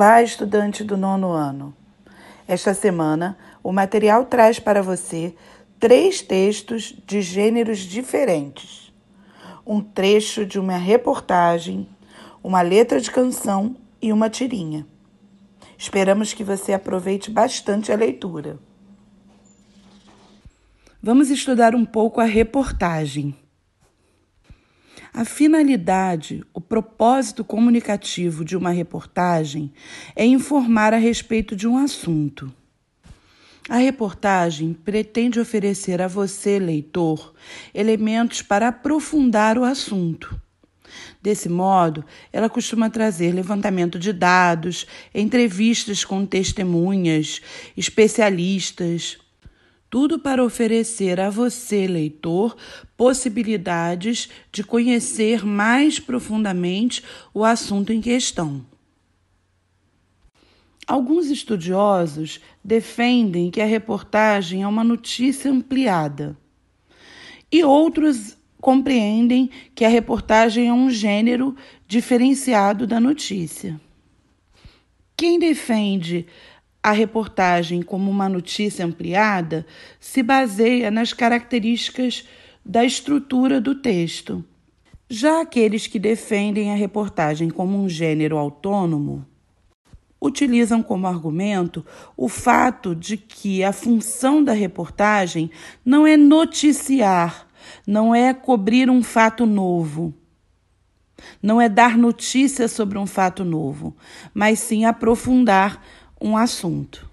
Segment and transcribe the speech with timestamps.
[0.00, 1.74] Olá, estudante do nono ano.
[2.46, 5.34] Esta semana, o material traz para você
[5.80, 8.92] três textos de gêneros diferentes:
[9.66, 11.88] um trecho de uma reportagem,
[12.44, 14.86] uma letra de canção e uma tirinha.
[15.76, 18.56] Esperamos que você aproveite bastante a leitura.
[21.02, 23.34] Vamos estudar um pouco a reportagem.
[25.12, 29.72] A finalidade, o propósito comunicativo de uma reportagem
[30.14, 32.52] é informar a respeito de um assunto.
[33.68, 37.34] A reportagem pretende oferecer a você, leitor,
[37.74, 40.40] elementos para aprofundar o assunto.
[41.20, 47.42] Desse modo, ela costuma trazer levantamento de dados, entrevistas com testemunhas,
[47.76, 49.18] especialistas,
[49.90, 52.56] tudo para oferecer a você, leitor,
[52.96, 57.02] possibilidades de conhecer mais profundamente
[57.32, 58.64] o assunto em questão.
[60.86, 66.36] Alguns estudiosos defendem que a reportagem é uma notícia ampliada,
[67.50, 71.54] e outros compreendem que a reportagem é um gênero
[71.86, 73.80] diferenciado da notícia.
[75.16, 76.26] Quem defende
[76.88, 79.66] a reportagem como uma notícia ampliada
[80.00, 82.26] se baseia nas características
[82.64, 84.44] da estrutura do texto.
[85.08, 89.26] Já aqueles que defendem a reportagem como um gênero autônomo
[90.20, 91.84] utilizam como argumento
[92.16, 95.50] o fato de que a função da reportagem
[95.84, 97.46] não é noticiar,
[97.86, 100.12] não é cobrir um fato novo,
[101.42, 103.96] não é dar notícia sobre um fato novo,
[104.34, 105.82] mas sim aprofundar
[106.20, 107.08] um assunto.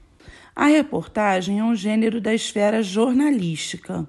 [0.55, 4.07] A reportagem é um gênero da esfera jornalística,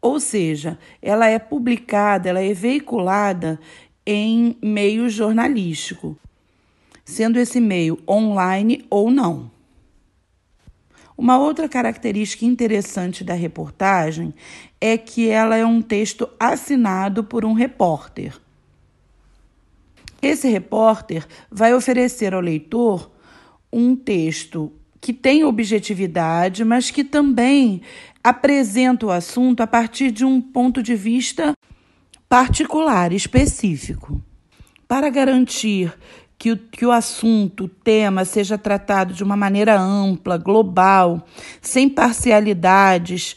[0.00, 3.58] ou seja, ela é publicada, ela é veiculada
[4.04, 6.18] em meio jornalístico,
[7.04, 9.50] sendo esse meio online ou não.
[11.16, 14.34] Uma outra característica interessante da reportagem
[14.80, 18.36] é que ela é um texto assinado por um repórter.
[20.20, 23.10] Esse repórter vai oferecer ao leitor
[23.72, 27.82] um texto que tem objetividade, mas que também
[28.22, 31.54] apresenta o assunto a partir de um ponto de vista
[32.28, 34.22] particular, específico.
[34.86, 35.92] Para garantir
[36.38, 41.26] que o, que o assunto, o tema, seja tratado de uma maneira ampla, global,
[41.60, 43.36] sem parcialidades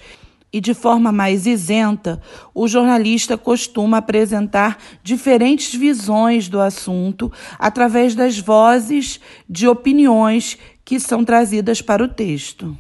[0.56, 2.22] e de forma mais isenta,
[2.54, 7.30] o jornalista costuma apresentar diferentes visões do assunto
[7.60, 12.74] através das vozes de opiniões que são trazidas para o texto.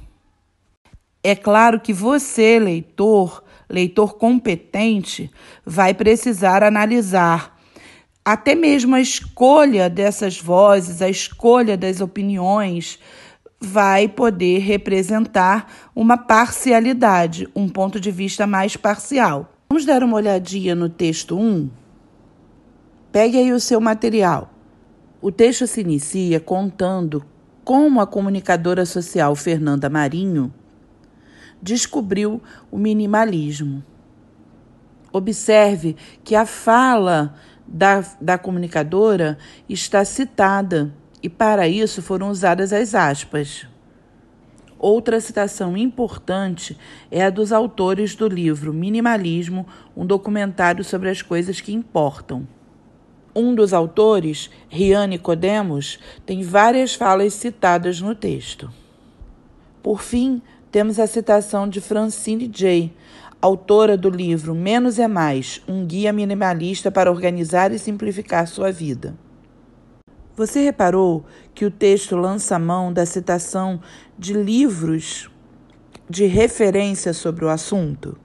[1.22, 5.30] É claro que você, leitor, leitor competente,
[5.66, 7.60] vai precisar analisar
[8.24, 12.98] até mesmo a escolha dessas vozes, a escolha das opiniões
[13.66, 19.52] vai poder representar uma parcialidade, um ponto de vista mais parcial.
[19.68, 21.70] Vamos dar uma olhadinha no texto 1?
[23.12, 24.54] Pegue aí o seu material.
[25.22, 27.26] O texto se inicia contando
[27.64, 30.54] como a comunicadora social Fernanda Marinho
[31.62, 33.84] descobriu o minimalismo.
[35.12, 37.34] Observe que a fala
[37.66, 39.38] da, da comunicadora
[39.68, 40.94] está citada
[41.26, 43.66] e para isso foram usadas as aspas.
[44.78, 46.78] Outra citação importante
[47.10, 49.66] é a dos autores do livro Minimalismo,
[49.98, 52.48] um documentário sobre as coisas que importam.
[53.36, 55.98] Um dos autores, Riane Codemos,
[56.28, 58.72] tem várias falas citadas no texto.
[59.82, 62.94] Por fim, temos a citação de Francine Jay,
[63.42, 69.25] autora do livro Menos é Mais um guia minimalista para organizar e simplificar sua vida.
[70.36, 73.80] Você reparou que o texto lança mão da citação
[74.20, 75.30] de livros
[76.10, 78.20] de referência sobre o assunto?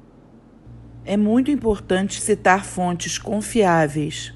[1.05, 4.35] É muito importante citar fontes confiáveis,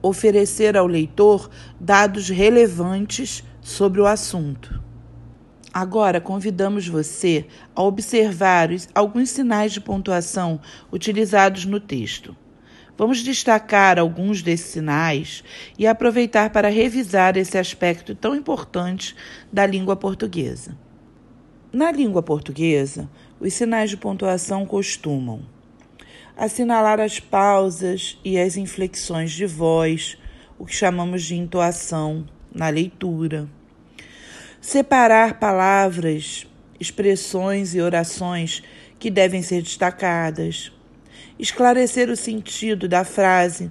[0.00, 4.82] oferecer ao leitor dados relevantes sobre o assunto.
[5.70, 10.58] Agora, convidamos você a observar alguns sinais de pontuação
[10.90, 12.34] utilizados no texto.
[12.96, 15.42] Vamos destacar alguns desses sinais
[15.78, 19.16] e aproveitar para revisar esse aspecto tão importante
[19.52, 20.76] da língua portuguesa.
[21.72, 23.08] Na língua portuguesa,
[23.40, 25.42] os sinais de pontuação costumam
[26.36, 30.18] assinalar as pausas e as inflexões de voz,
[30.58, 33.48] o que chamamos de entoação na leitura.
[34.60, 36.46] Separar palavras,
[36.78, 38.62] expressões e orações
[38.98, 40.72] que devem ser destacadas
[41.42, 43.68] esclarecer o sentido da frase,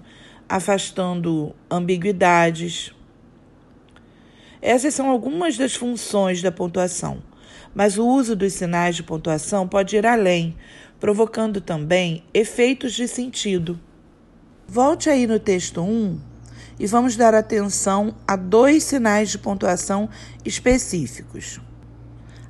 [0.50, 2.94] afastando ambiguidades.
[4.62, 7.24] Essas são algumas das funções da pontuação,
[7.74, 10.54] mas o uso dos sinais de pontuação pode ir além,
[11.00, 13.80] provocando também efeitos de sentido.
[14.68, 16.20] Volte aí no texto 1
[16.78, 20.10] e vamos dar atenção a dois sinais de pontuação
[20.44, 21.62] específicos: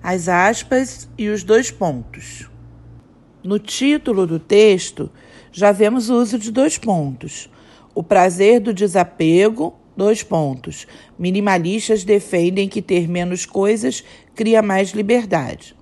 [0.02, 2.50] as aspas e os dois pontos.
[3.44, 5.10] No título do texto,
[5.52, 7.50] já vemos o uso de dois pontos.
[7.96, 10.86] O prazer do desapego, dois pontos.
[11.18, 14.04] Minimalistas defendem que ter menos coisas
[14.36, 15.76] cria mais liberdade.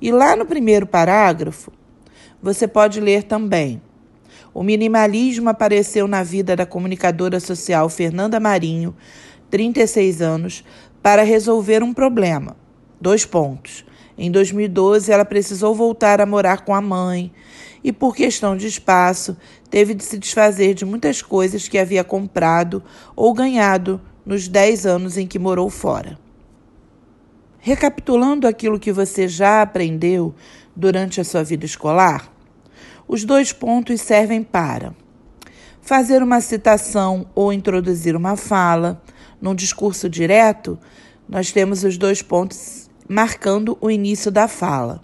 [0.00, 1.70] E lá no primeiro parágrafo,
[2.42, 3.82] você pode ler também.
[4.54, 8.96] O minimalismo apareceu na vida da comunicadora social Fernanda Marinho,
[9.50, 10.64] 36 anos,
[11.02, 12.56] para resolver um problema.
[12.98, 13.84] Dois pontos.
[14.18, 17.32] Em 2012, ela precisou voltar a morar com a mãe
[17.84, 19.36] e, por questão de espaço,
[19.70, 22.82] teve de se desfazer de muitas coisas que havia comprado
[23.14, 26.18] ou ganhado nos 10 anos em que morou fora.
[27.60, 30.34] Recapitulando aquilo que você já aprendeu
[30.74, 32.32] durante a sua vida escolar,
[33.06, 34.94] os dois pontos servem para
[35.80, 39.00] fazer uma citação ou introduzir uma fala.
[39.40, 40.78] Num discurso direto,
[41.28, 42.77] nós temos os dois pontos
[43.08, 45.00] marcando o início da fala.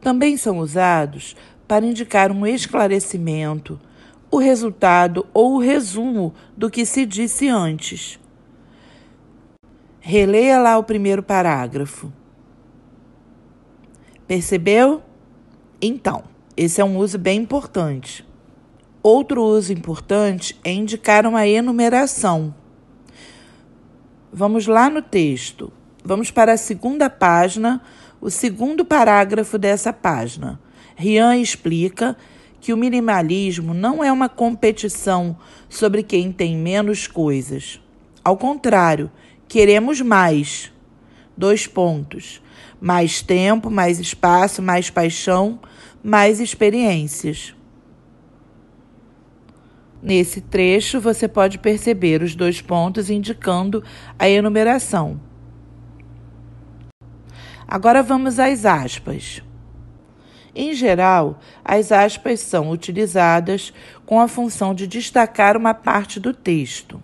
[0.00, 1.36] Também são usados
[1.66, 3.78] para indicar um esclarecimento,
[4.30, 8.18] o resultado ou o resumo do que se disse antes.
[10.00, 12.12] Releia lá o primeiro parágrafo.
[14.26, 15.02] Percebeu?
[15.80, 16.24] Então,
[16.56, 18.26] esse é um uso bem importante.
[19.02, 22.54] Outro uso importante é indicar uma enumeração.
[24.32, 25.72] Vamos lá no texto.
[26.08, 27.82] Vamos para a segunda página,
[28.18, 30.58] o segundo parágrafo dessa página.
[30.96, 32.16] Rian explica
[32.62, 35.36] que o minimalismo não é uma competição
[35.68, 37.78] sobre quem tem menos coisas.
[38.24, 39.10] Ao contrário,
[39.46, 40.72] queremos mais.
[41.36, 42.40] Dois pontos.
[42.80, 45.60] Mais tempo, mais espaço, mais paixão,
[46.02, 47.54] mais experiências.
[50.02, 53.84] Nesse trecho, você pode perceber os dois pontos indicando
[54.18, 55.27] a enumeração.
[57.70, 59.42] Agora vamos às aspas.
[60.54, 63.74] Em geral, as aspas são utilizadas
[64.06, 67.02] com a função de destacar uma parte do texto.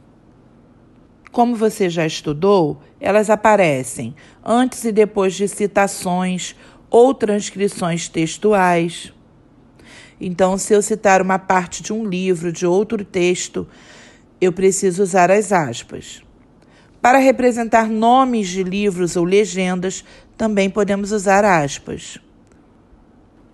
[1.31, 6.57] Como você já estudou, elas aparecem antes e depois de citações
[6.89, 9.13] ou transcrições textuais.
[10.19, 13.69] Então, se eu citar uma parte de um livro, de outro texto,
[14.41, 16.24] eu preciso usar as aspas.
[17.05, 20.03] Para representar nomes de livros ou legendas,
[20.39, 22.17] também podemos usar aspas.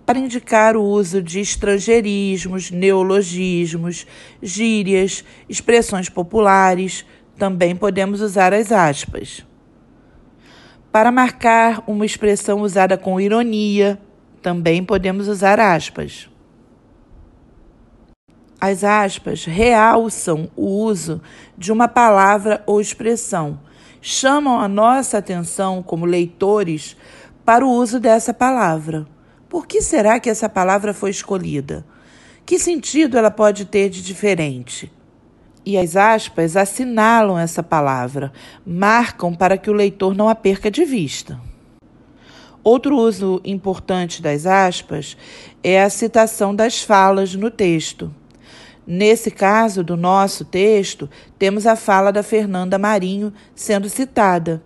[0.05, 4.07] Para indicar o uso de estrangeirismos, neologismos,
[4.41, 7.05] gírias, expressões populares,
[7.37, 9.45] também podemos usar as aspas.
[10.89, 13.99] Para marcar uma expressão usada com ironia,
[14.41, 16.30] também podemos usar aspas.
[18.63, 21.19] As aspas realçam o uso
[21.57, 23.59] de uma palavra ou expressão,
[23.99, 26.95] chamam a nossa atenção como leitores
[27.43, 29.07] para o uso dessa palavra.
[29.49, 31.83] Por que será que essa palavra foi escolhida?
[32.45, 34.91] Que sentido ela pode ter de diferente?
[35.65, 38.31] E as aspas assinalam essa palavra,
[38.63, 41.41] marcam para que o leitor não a perca de vista.
[42.63, 45.17] Outro uso importante das aspas
[45.63, 48.13] é a citação das falas no texto.
[48.85, 54.63] Nesse caso do nosso texto, temos a fala da Fernanda Marinho sendo citada.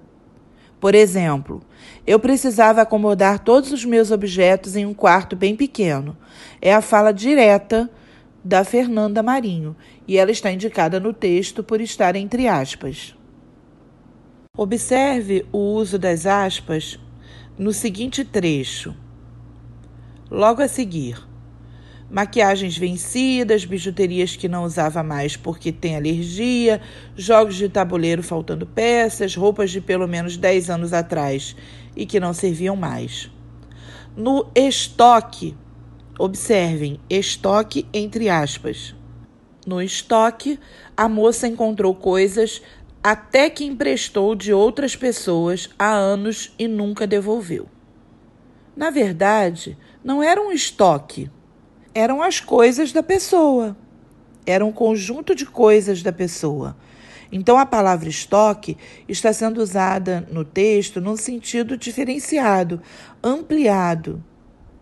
[0.80, 1.62] Por exemplo,
[2.06, 6.16] eu precisava acomodar todos os meus objetos em um quarto bem pequeno.
[6.62, 7.90] É a fala direta
[8.44, 9.76] da Fernanda Marinho
[10.08, 13.16] e ela está indicada no texto por estar entre aspas.
[14.56, 17.00] Observe o uso das aspas
[17.58, 18.96] no seguinte trecho.
[20.30, 21.18] Logo a seguir,
[22.10, 26.82] maquiagens vencidas, bijuterias que não usava mais porque tem alergia,
[27.16, 31.56] jogos de tabuleiro faltando peças, roupas de pelo menos 10 anos atrás
[31.96, 33.32] e que não serviam mais.
[34.16, 35.56] No estoque,
[36.18, 38.96] observem, estoque entre aspas.
[39.66, 40.60] No estoque,
[40.96, 42.62] a moça encontrou coisas
[43.04, 47.68] até que emprestou de outras pessoas há anos e nunca devolveu.
[48.76, 51.30] Na verdade, não era um estoque,
[51.96, 53.76] eram as coisas da pessoa.
[54.46, 56.76] Era um conjunto de coisas da pessoa.
[57.32, 62.82] Então, a palavra estoque está sendo usada no texto num sentido diferenciado,
[63.24, 64.24] ampliado,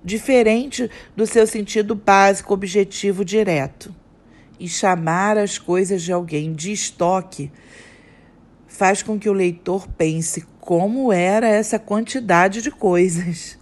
[0.03, 3.93] diferente do seu sentido básico, objetivo, direto.
[4.59, 7.51] E chamar as coisas de alguém de estoque
[8.67, 13.57] faz com que o leitor pense como era essa quantidade de coisas.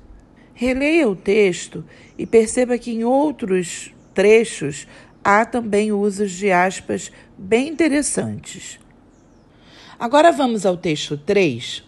[0.62, 1.84] Releia o texto
[2.16, 4.86] e perceba que em outros trechos
[5.24, 8.80] há também usos de aspas bem interessantes.
[9.98, 11.84] Agora vamos ao texto 3.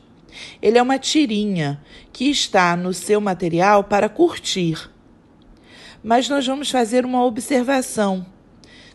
[0.60, 1.80] Ele é uma tirinha
[2.12, 4.90] que está no seu material para curtir.
[6.04, 8.26] Mas nós vamos fazer uma observação.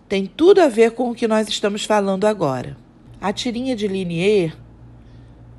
[0.08, 2.76] Tem tudo a ver com o que nós estamos falando agora.
[3.20, 4.56] A tirinha de Linier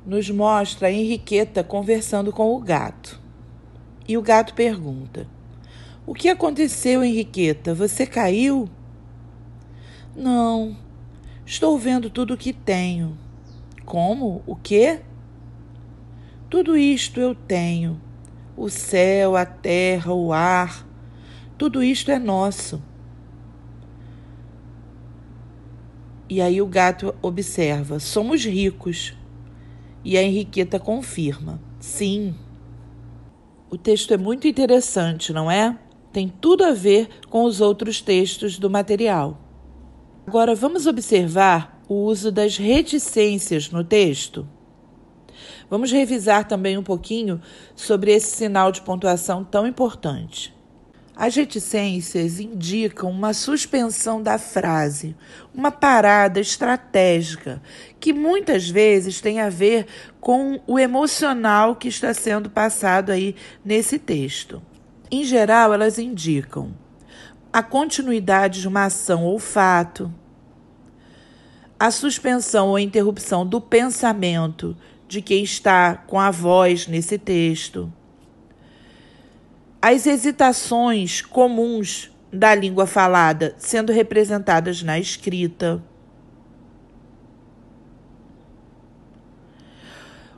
[0.04, 3.19] nos mostra a Henriqueta conversando com o gato.
[4.10, 5.24] E o gato pergunta:
[6.04, 7.72] O que aconteceu, Henriqueta?
[7.72, 8.68] Você caiu?
[10.16, 10.76] Não,
[11.46, 13.16] estou vendo tudo o que tenho.
[13.84, 14.42] Como?
[14.48, 14.98] O quê?
[16.48, 18.00] Tudo isto eu tenho:
[18.56, 20.84] o céu, a terra, o ar.
[21.56, 22.82] Tudo isto é nosso.
[26.28, 29.16] E aí o gato observa: somos ricos.
[30.04, 32.34] E a Henriqueta confirma: sim.
[33.70, 35.78] O texto é muito interessante, não é?
[36.12, 39.38] Tem tudo a ver com os outros textos do material.
[40.26, 44.44] Agora vamos observar o uso das reticências no texto.
[45.70, 47.40] Vamos revisar também um pouquinho
[47.76, 50.52] sobre esse sinal de pontuação tão importante.
[51.20, 55.14] As reticências indicam uma suspensão da frase,
[55.54, 57.60] uma parada estratégica,
[58.00, 59.86] que muitas vezes tem a ver
[60.18, 64.62] com o emocional que está sendo passado aí nesse texto.
[65.10, 66.72] Em geral, elas indicam
[67.52, 70.10] a continuidade de uma ação ou fato,
[71.78, 74.74] a suspensão ou interrupção do pensamento
[75.06, 77.92] de quem está com a voz nesse texto,
[79.82, 85.82] as hesitações comuns da língua falada sendo representadas na escrita.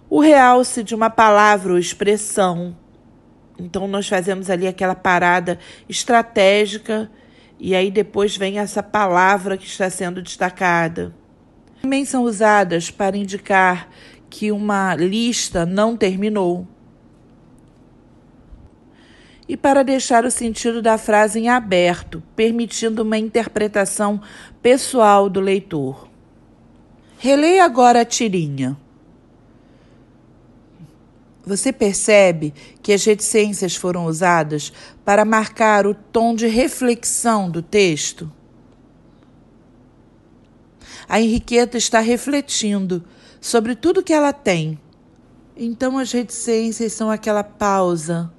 [0.08, 2.76] O realce de uma palavra ou expressão.
[3.58, 5.58] Então, nós fazemos ali aquela parada
[5.88, 7.10] estratégica
[7.58, 11.14] e aí depois vem essa palavra que está sendo destacada.
[11.80, 13.88] Também são usadas para indicar
[14.28, 16.66] que uma lista não terminou.
[19.52, 24.18] E para deixar o sentido da frase em aberto, permitindo uma interpretação
[24.62, 26.08] pessoal do leitor.
[27.18, 28.74] Releia agora a tirinha.
[31.44, 34.72] Você percebe que as reticências foram usadas
[35.04, 38.32] para marcar o tom de reflexão do texto?
[41.06, 43.04] A Henriqueta está refletindo
[43.38, 44.80] sobre tudo que ela tem.
[45.54, 48.32] Então, as reticências são aquela pausa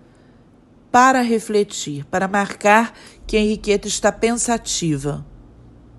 [0.94, 2.94] para refletir, para marcar
[3.26, 5.26] que Henriqueta está pensativa.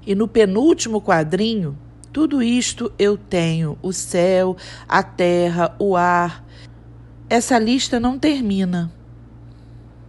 [0.07, 1.77] E no penúltimo quadrinho,
[2.13, 4.57] tudo isto eu tenho: o céu,
[4.89, 6.47] a terra, o ar.
[7.29, 8.93] Essa lista não termina.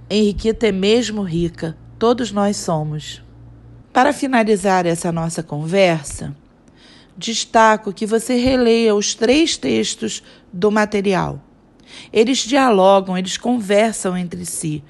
[0.07, 3.23] Henriqueta é mesmo rica, todos nós somos.
[3.91, 6.35] Para finalizar essa nossa conversa,
[7.17, 10.21] destaco que você releia os três textos
[10.53, 11.41] do material.
[12.11, 14.83] Eles dialogam, eles conversam entre si.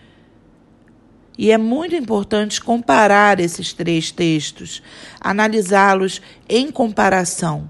[1.37, 4.81] E é muito importante comparar esses três textos,
[5.19, 7.69] analisá-los em comparação.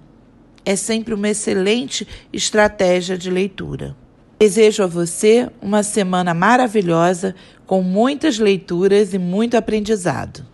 [0.63, 3.95] É sempre uma excelente estratégia de leitura.
[4.37, 7.33] Desejo a você uma semana maravilhosa,
[7.65, 10.45] com muitas leituras e muito aprendizado.